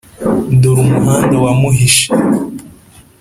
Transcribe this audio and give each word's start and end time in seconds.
dore 0.61 0.79
umuhanda 0.99 1.35
wamuhishe. 1.43 2.05